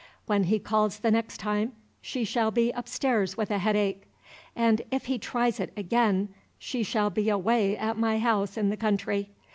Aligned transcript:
When 0.25 0.45
he 0.45 0.57
calls 0.57 0.97
the 0.97 1.11
next 1.11 1.37
time 1.37 1.73
she 2.01 2.23
shall 2.23 2.49
be 2.49 2.71
upstairs 2.71 3.37
with 3.37 3.51
a 3.51 3.59
headache. 3.59 4.07
And 4.55 4.81
if 4.89 5.05
he 5.05 5.19
tries 5.19 5.59
it 5.59 5.71
again 5.77 6.29
she 6.57 6.81
shall 6.81 7.11
be 7.11 7.29
away 7.29 7.77
at 7.77 7.99
my 7.99 8.17
house 8.17 8.57
in 8.57 8.69
the 8.71 8.77
country. 8.77 9.29